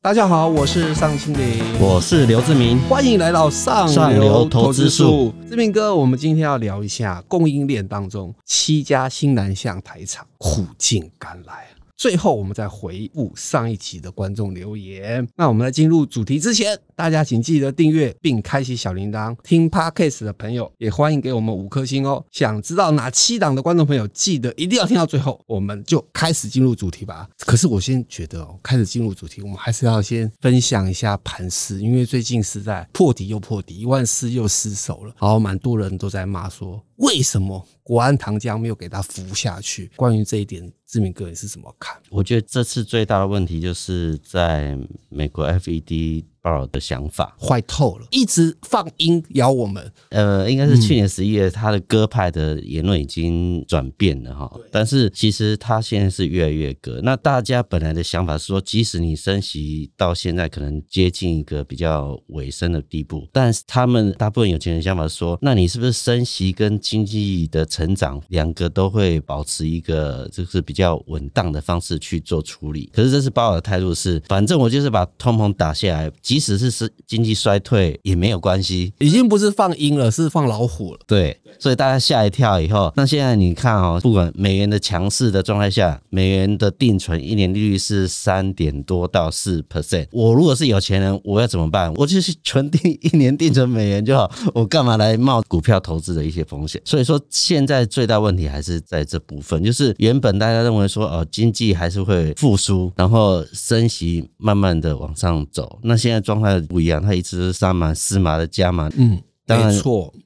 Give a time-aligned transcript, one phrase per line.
[0.00, 5.34] 大家好，我是尚清林，我是刘志明，欢迎来到上流投资术。
[5.50, 11.66] 志明哥，我们今天要聊一下供应链当中七家新南向台厂苦尽甘来。
[11.98, 15.26] 最后，我们再回复上一期的观众留言。
[15.34, 19.36] 那我们在进入主题之前，大家请记得订阅并开启小铃铛。
[19.42, 22.24] 听 Podcast 的朋友也欢迎给我们五颗星哦。
[22.30, 25.42] 想知道哪七档的观众朋友，记得一定要听到最后。
[25.48, 27.28] 我们就开始进入主题吧。
[27.40, 39.90] 可是我先觉得哦，开始进入主题，我们还是要先分享一下盘势，因为最近实在破底又破底，一万四又失守了，然后蛮多人都在骂说，为什么国安糖浆没有给它扶下去？
[39.96, 40.72] 关于这一点。
[40.88, 42.00] 志明哥，你是怎么看？
[42.08, 44.78] 我觉得这次最大的问题就是在
[45.10, 46.24] 美国 FED。
[46.70, 49.92] 的想法坏透了，一直放鹰咬我们。
[50.10, 54.50] 呃，应该是去年十一月，他的鸽派的言论已经转变了哈。
[54.70, 57.00] 但是其实他现在是越来越鸽。
[57.02, 72.90] 那大家本来的想法是说，即使你升息到现在可能接近一个比较尾声的地步，但是他们大部分有钱人想法是说，那你是不是升息跟经济的成长两个都会保持一个就是比较稳当的方式去做处理？
[72.92, 76.10] 可是这次鲍尔的态度是，反正我就是把通膨打下来。
[76.22, 81.00] 即使是是经济衰退也没有关系，已经不是放鹰了，是放老虎了。
[81.06, 90.06] 对，所以大家吓一跳以后，那现在你看哦，不管美元的强势的状态下，美元的定存一年利率是三点多到四 percent。
[90.12, 91.92] 我如果是有钱人，我要怎么办？
[91.94, 96.80] 我就是存定一年定存美元就好，我干嘛来冒股票投资的一些风险？
[96.84, 106.18] 所以说，现在最大问题还是在这部分，就是原本大家认为说哦，经济还是会复苏，然后升息慢慢的往上走，那现在。
[106.28, 109.18] 状态不一样，它一直是三码四码的加码，嗯。
[109.48, 109.74] 当然，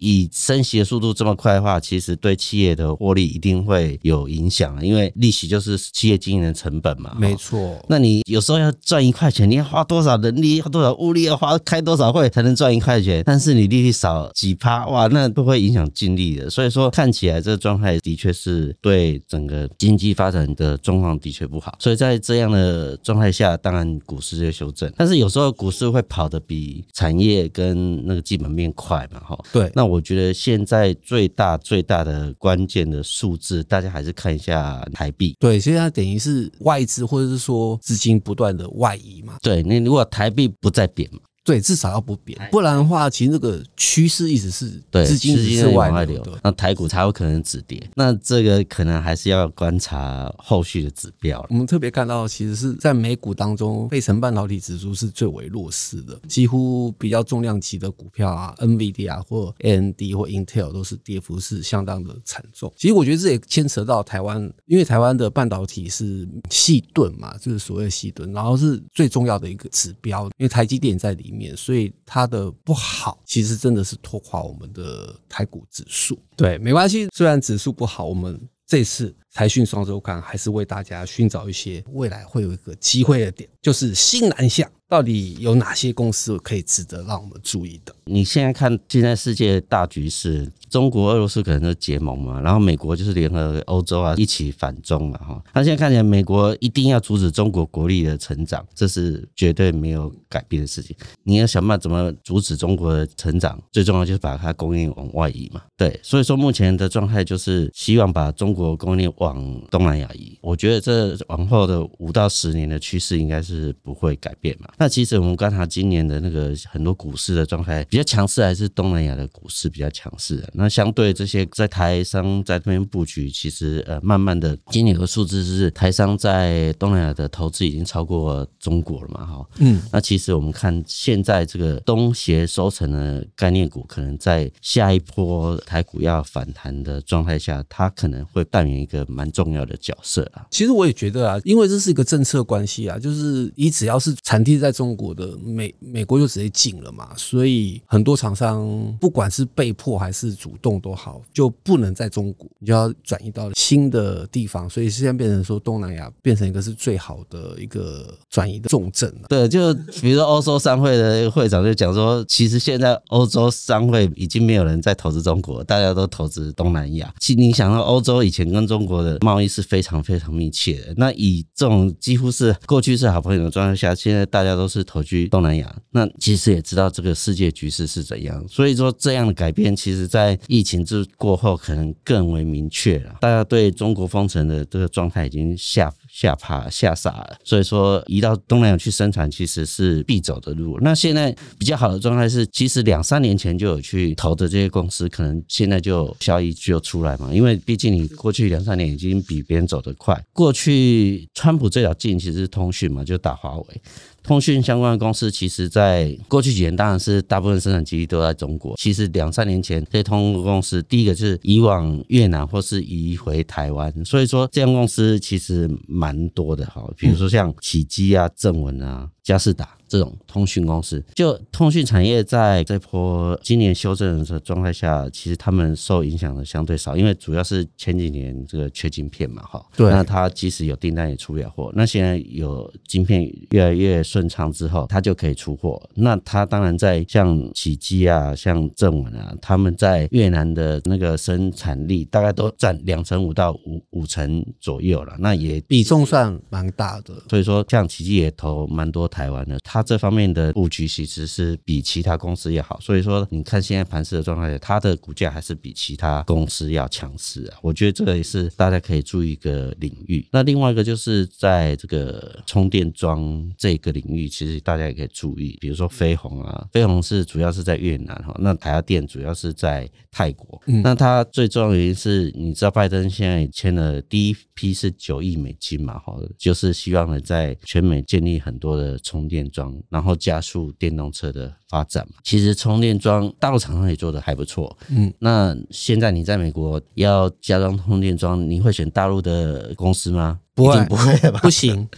[0.01, 7.15] 以升息的速度这么快的话，其实对企业的获利一定会有影响，因为利息就是企业经营的成本嘛。
[7.17, 13.23] 没错，那你有时候要赚一块钱，你要花多少人力，要多少物力，要花开多少会才能赚一块钱？
[13.25, 16.51] 但是你利率少几趴，哇，那都会影响净利的。
[16.51, 21.77] 所以说，看起来这个状态的确是对整个经济发展的状况的确不好。
[21.79, 29.09] 所以在这样的状态下，当然股市就修正，但是有时候股市会跑得比产业跟那个基本面快。
[29.53, 35.35] 对，那我觉得现在最大最大的关键的数字，大家还是看一下台币。
[35.39, 39.37] 对，现在等于是外资或者是说资金不断的外移嘛。
[39.43, 41.21] 对，你如果台币不再贬嘛。
[41.45, 47.83] 对，至少要不贬，不然的话，其实这个趋势一直是资金是外流，那台股才有可能止跌。
[47.97, 51.45] 那这个可能还是要观察后续的指标。
[51.51, 62.73] 我们特别看到，其实是在美股当中，费城半导体指数是最为弱势的，几乎比较重量级的股票啊，NVIDIA 或 AMD 或 Intel 都是跌幅是相当的惨重。
[62.77, 71.32] 其实我觉得这也牵扯到台湾，因为台湾的半导体是细盾嘛，就是所谓细盾，然后是最重要的一个指标，因为台积电在里。
[71.33, 76.19] 面，所以它的不好，其实真的是拖垮我们的台股指数。
[76.37, 84.71] 对，没关系，虽然指数不好，我们这次财讯双周刊还是为大家寻找一些未来会有一个机会的点，就是新南向。
[84.87, 87.95] 到底有哪些公司可以值得让我们注意的？
[88.05, 95.43] 你现在看现在世界大局势，中国、俄罗斯可能都结盟嘛，然后美国就是联合欧洲啊，一起反中了哈。
[95.55, 100.95] 那现在看起来，美国一定要阻止中国国力的成长，这是绝对没有改变的事情。
[101.23, 105.63] 你要想办法怎么阻止中国的成长，最重要就是把它供应往外移嘛。
[105.75, 110.37] 对，所以说目前的状态就是希望把中国供应链往东南亚移。
[110.41, 114.69] 我觉得这往后的五到十年的趋势应该是不会改变嘛。
[114.79, 120.51] 那其实我们观察今年的那个很多股市的状态比较强势，还是东南亚的股市比较强势的。
[120.53, 129.25] 那相对这些在台商在这边布局，其实呃慢慢的，今年有个数字是台商在东南亚的投资已经超过中国了嘛？
[129.25, 140.47] 哈，嗯，那其实我们看现在这个东协收成的概念股，可能在下一波台股要反弹的状态下，它可能会扮演一个蛮重要的角色啊。
[140.51, 148.67] 其实我也觉得啊，因为这是一个政策关系啊，就是你只要是产地在中国的美美国就直接禁了嘛，所以很多厂商
[149.01, 159.29] 不管是被迫还是主动都好，就不能在中国，你就要转移到新的地方，所以现在变成说东南亚变成一个是最好的一个转移的重镇了。
[159.29, 167.13] 对，就比如说欧洲商会的会长就讲说，其实现在欧洲商会已经没有人在投资中国，大家都投资东南亚。
[167.19, 174.73] 其实你想到欧洲以前跟中国的贸易是非常非常密切的，那以这种几乎是过去是好朋友的状态下，现在大家都。
[174.73, 183.17] 是投居东南亚，那其实也知道这个世界局势是怎样，所以说这样的改变，其实在疫情之过后可能更为明确了。
[183.21, 187.39] 大家对中国封城的这个状态已经下吓怕吓傻了。
[187.43, 190.79] 所以说，移到东南亚去生产其实是必走的路。
[190.83, 197.33] 那现在比较好的状态是，其实两三年前就有去投的这些公司，可能现在就效益就出来嘛。
[197.33, 200.23] 因为毕竟你过去两三年已经比别人走得快。
[200.35, 203.83] 过去川普最早进其实是通讯嘛，就打华为。
[204.23, 208.75] 通讯相关的公司，其实在过去几年，当然是大部分生产基地都在中国。
[208.77, 213.93] 其实两三年前，这些通讯公司第一个就是移往越南，或是移回台湾。
[214.05, 216.83] 所以说，这样公司其实蛮多的哈。
[216.97, 219.77] 比如说像启基啊、正文啊、佳士达。
[219.93, 229.63] 这种通讯公司，就通讯产业在这波今年修正的状态下，其实他们受影响的相对少，因为主要是前几年这个缺晶片嘛，哈。
[229.77, 229.91] 对。
[229.91, 235.79] 那他即使有订单也出不了货，那现在有晶片越来越顺畅之后，他就可以出货。
[235.95, 247.13] 那他当然在像奇迹啊、像正文啊，他们在越南的那个生产力大概都占两成五到五五成左右了，那也比重算蛮大的。
[247.29, 249.81] 所以说，像奇迹也投蛮多台湾的，它。
[249.93, 257.59] 这方面的布局其实是比其他公司要好，所以说你看现在盘市的状态，它的股价还是比其他公司要强势啊。
[257.61, 260.27] 我觉得这个也是大家可以注意一个领域。
[260.31, 270.63] 那另外一个就是在这个充电桩这个领域，其实大家也可以注意，比如说飞鸿啊，飞鸿是主要是在越南哈，那台达电主要是在泰国。
[270.67, 279.75] 嗯、那它最重要的原因是，你知道拜登现在签了第一批是九亿美金嘛，哈，就是希望呢在全美建立很多的充电桩。
[279.89, 284.77] 然后加速电动车的发展嘛，其实充电桩大陆厂商也做的还不错。
[284.89, 290.41] 嗯，那现在你在美国要加装充电桩，你会选大陆的公司吗？
[290.55, 291.41] 不会，不会吧？
[291.43, 291.89] 不行，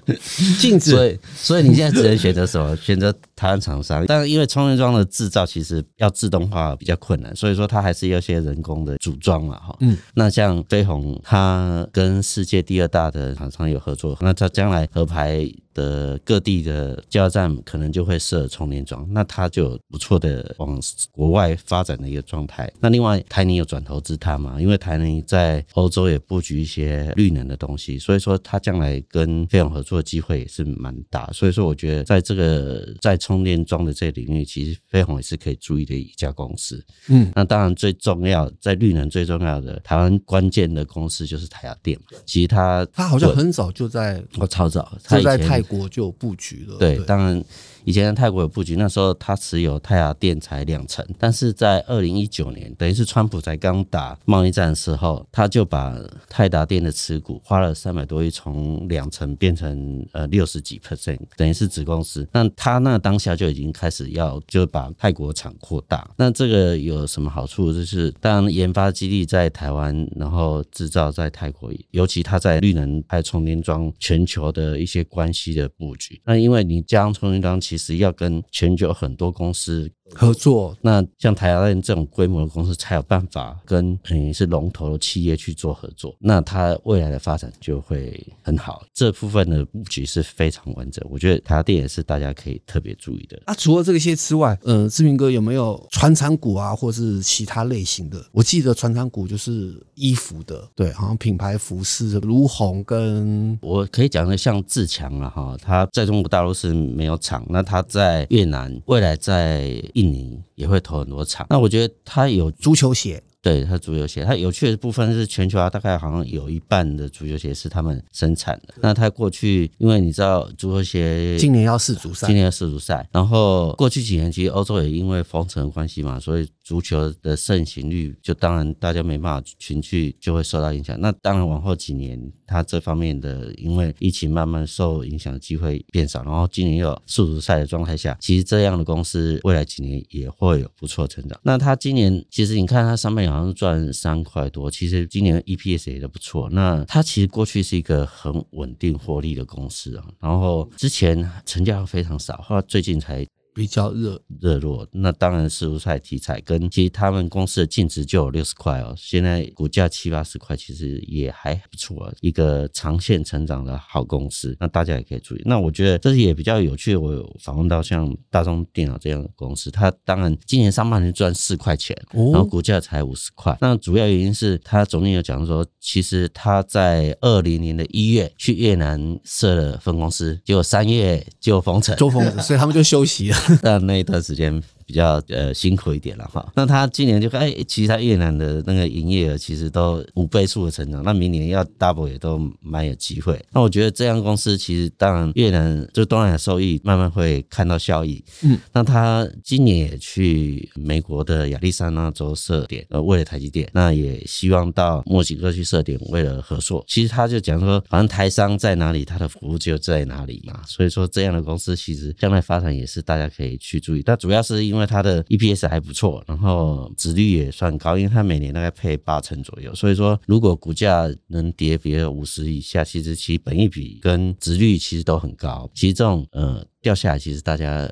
[0.61, 0.93] 禁止。
[0.93, 2.77] 所以，所以你现在只能选择什么？
[2.79, 4.05] 选择台湾厂商。
[4.06, 9.59] 但是因为充电桩的制造其实要自动化比较困难，所以说它还是要些人工的组装嘛。
[9.59, 9.99] 哈，嗯。
[10.15, 20.81] 那像飞鸿，它跟世界第二大的厂商有合作，那它将来合牌的各地的加油站可能就会设充电桩，那它就有不错的往
[21.11, 22.71] 国外发展的一个状态。
[22.79, 24.61] 那另外台泥有转投资它嘛？
[24.61, 28.39] 因为台泥在欧洲也布局一些绿能的东西，所以说。
[28.44, 36.85] 它将来跟飞鸿合作的机会也是蛮大，所以说我觉得在这个在充电桩的这个领域，其实飞鸿也是可以注意的一家公司。
[37.08, 41.99] 嗯，那当然最重要在绿能最重要的台湾关键的公司就是台达电。
[42.25, 46.76] 其实它它好像很早就在，我超早，就在泰国就有布局了。
[46.79, 47.43] 对，当然。
[47.85, 55.95] 以前在泰国有布局，那时候他持有泰达电才两成，但是在二零一九年，等于是川普才刚打贸易战的时候，他就把
[56.29, 62.27] 泰达电的持股花了三百多亿，从两成变成呃六十几 percent，等于是子公司。
[62.33, 66.09] 那他那当下就已经开始要就把泰国厂扩大。
[66.17, 67.73] 那这个有什么好处？
[67.73, 76.21] 就是当研发基地在台湾，然后制造在泰国，尤其他在绿能还有充电桩全球的一些关系的布局。
[76.25, 79.91] 那因为你将充电桩其其实要跟全球很多公司。
[80.12, 88.85] 合作，那像台达电这种规模的公司才有办法跟等于是龙头的企业去做合作，那它未来的发展就会很好。
[88.93, 93.41] 这部分的布局是非常完整，我觉得台达电也是大家可以特别注意的。
[93.47, 98.23] 啊，除了这些之外，呃，志明哥有没有传产股啊，或是其他类型的？
[98.31, 109.83] 我记得传产股就是衣服的，对，好像品牌服饰，如虹跟我可以讲的像自强啊，哈，它在中国大陆是没有厂，那它在越南未来在。
[109.95, 113.21] 印尼也会投很多厂，那我觉得它有足球鞋。
[113.41, 118.73] 对，它足球鞋，它有趣的部分是全球啊，大概好像有一半的足球鞋是他们生产的。
[118.81, 130.99] 那它过去，因为你知道足球鞋今年要世足赛，今年要世足赛，然后过去几年其实欧洲也因为封城的关系嘛，所以足球的盛行率就当然大家没办法群聚，就会受到影响。
[130.99, 141.38] 那当然往后几年，它这方面的因为疫情慢慢受影响的机会变少，然后今年又有世足赛的状态下，其实这样的公司未来几年也会有不错的成长。
[141.42, 143.35] 那它今年其实你看它上面有。
[143.35, 146.49] 好像赚三块多，其实今年 EPS 也都不错。
[146.50, 153.26] 那它其实过去是一个很稳定获利的公司啊，然后之前成交非常少，后来最近才。
[153.54, 165.42] 比较热热络，那当然世足赛题材跟其实他们公司的净值就有六十块哦，现在股价七八十块，其实也还不错，一个长线成长的好公司，那大家也可以注意。
[165.44, 183.37] 那我觉得这是也比较有趣，我有访问到像大众电脑这样的公司，它当然今年上半年赚四块钱，然后股价才五十块，那主要原因是他总经理有讲说，其实他在二零年的一月去越南设了分公司，结果三月就封城，做封，所以他们就休息了。
[183.63, 186.53] 但那一段时间比较呃辛苦一点了哈。
[186.55, 193.41] 那他今年就看，哎，其实他越南的那个营业额其实都五倍数的成长，那明年要 double 也都蛮有机会。
[193.53, 198.25] 那我觉得这样公司其实当然越南就东南亚收益慢慢会看到效益。
[198.43, 206.85] 嗯，那他今年也去美国的亚利桑那州设点，呃，为了台积电，那也希望到墨西哥去设点，为了合作。
[206.88, 210.62] 其实他就讲说，反正台商在哪里，他的服务就在哪里嘛。
[210.67, 214.03] 所以说这样的公司其实将来发展也是大家可以去注意。
[214.03, 219.75] 但主要是因为因为它的 EPS 还不错，然后值率也算高，因为它每年大概配八成左右。
[219.75, 225.71] 所以说，如果股价能跌比如五十以下，其实其本益比跟值率其实都很高。
[225.75, 226.66] 其实这种呃。
[226.85, 227.91] 掉下来，其实大家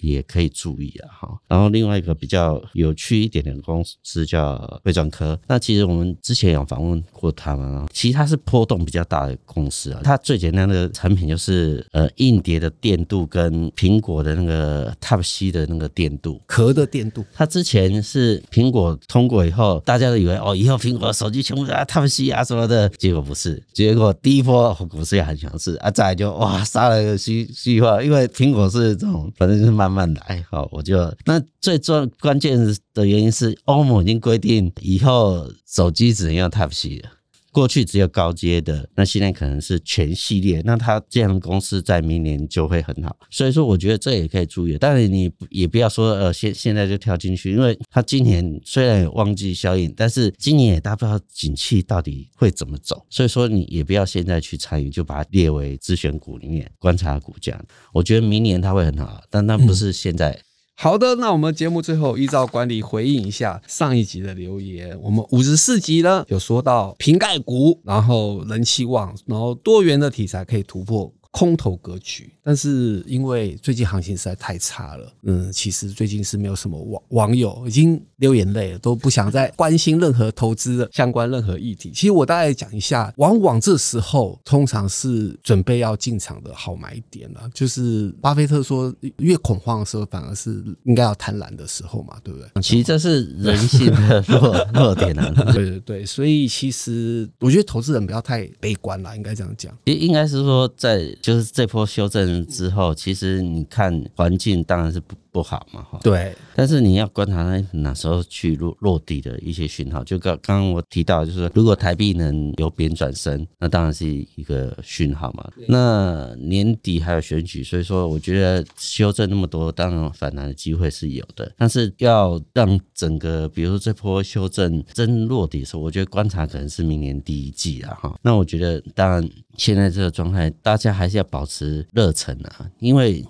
[0.00, 1.38] 也可以注意啊，哈。
[1.46, 10.00] 然后另外一个比较有趣一点的公司叫汇专科，那其实我们之前有访问过他们啊，其实它是波动比较大的公司啊。
[10.02, 17.24] 它最简单的产品就是呃硬碟的电镀跟苹果的那个 Type C 的那个电镀壳的电镀。
[17.32, 30.44] 它之前是苹果通过以后，大家都以为哦，以后苹果手机全部啊 Type C 啊什么的，结果不是，结果第一波股市也很强势啊，再来就哇杀了个虚虚化，因为苹果是这种，反正就是慢慢来。
[30.50, 32.58] 好，我就那最重关键
[32.92, 37.10] 的原因是，欧盟已经规定以后手机只能用 Type C 了。
[37.52, 40.62] 过去只有高阶的，那现在可能是全系列。
[40.64, 43.14] 那它这样的公司在明年就会很好。
[43.30, 44.78] 所以说，我觉得这也可以注意。
[44.80, 53.04] 但是你也不要说呃，现现在就跳进去，因为它今年虽然有旺季效应，但是今年也大不知道景气到底会怎么走。
[53.10, 57.62] 所以说，你也不要现在去参与，就把它列为自选股里面观察股价。
[57.92, 60.40] 我觉得明年它会很好，但那不是现在。
[60.82, 64.98] 好的，那我们节目最后依照惯例回应一下上一集的留言。
[65.00, 71.08] 我们五十四集呢有说到瓶盖股，然后人气旺，然后多元的题材可以突破。
[71.32, 81.90] 空头格局，但是因为最近行情实在太差了，嗯，其实最近是没有什么网网友已经流眼泪了，都不想再关心任何投资的相关任何议题。
[81.90, 87.48] 其实我大概讲一下，往往这时候通常是准备要进场的好买点了。
[87.54, 92.62] 就是巴菲特说，越恐慌的时候，反而是应该要贪婪的时候嘛，对不对？
[92.62, 95.32] 其实这是人性的弱弱点啊。
[95.54, 99.74] 对对对，所以其实我觉得投资人不要太悲观了，应该这样讲。
[99.84, 101.10] 应应该是说在。
[101.22, 105.14] 就是这波修正之后，其实你看环境当然是不。
[105.32, 115.50] 不好嘛，哈，对，但是你要观察那哪时候去落落地的一些讯号，就刚刚刚我提到，就是如果台币能由贬转升，那当然是一个讯号嘛。
[115.66, 121.50] 那年底还有选举，所以说我觉得修正那么多，当然反弹的机会是有的。
[121.56, 128.14] 但是要让整个，比如说这波修正真落地的时候，我觉得观察可能是明年第一季了哈。
[128.20, 133.24] 那我觉得，当然现在这个状态，大家还是要保持热忱啊，因为。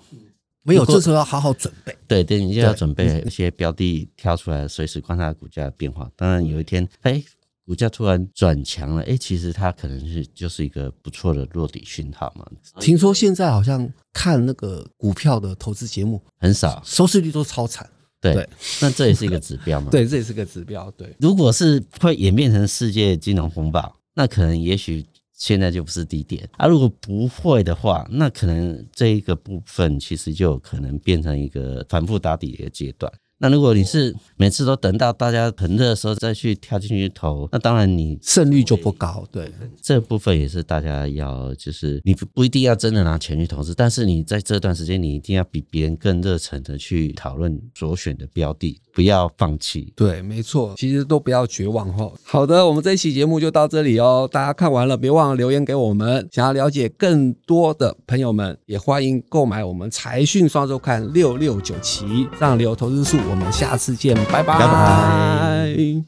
[0.63, 1.93] 没有，这时候要好好准备。
[2.07, 6.09] 对对，你就要准备一些标的挑出来，随时观察股价的变化。
[6.15, 7.21] 当然，有一天，哎，
[7.65, 12.45] 股价突然转强了，哎，其实它可能是就是一个不错的落底讯号嘛。
[12.79, 17.89] 听说现在好像看那个股票的投资节目很少，收视率都超惨。
[18.21, 18.49] 对，对
[18.81, 19.89] 那这也是一个指标嘛。
[19.91, 20.89] 对，这也是个指标。
[20.91, 25.05] 对，如果是会演变成世界金融风暴，那可能也许。
[25.35, 26.67] 现在就不是低点啊！
[26.67, 33.11] 如果不会的话，那可能这一个部分其实就可能变成一个反复打底的一个阶段。
[33.39, 39.25] 那如果你是每次都等到大家很热的时候再去跳进去投，那当然你胜率就不高。
[39.31, 48.79] 对，这部分也是大家要，就是你不一定要真的拿钱去投资，但是你在这段时间你一定要比别人更热忱的去讨论所选的标的。
[48.95, 52.11] 不要放弃，对，没错，其实都不要绝望哈。
[52.23, 56.29] 好的，我们这一期节目就到这里哦，大家看完了别忘了留言给我们。
[56.31, 63.17] 想要了解更多的朋友们，也欢迎购买我们财讯双周刊六六九期上流投资术。
[63.29, 66.01] 我们下次见，拜拜。